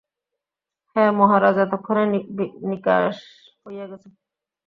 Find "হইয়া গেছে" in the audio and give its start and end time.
3.65-4.07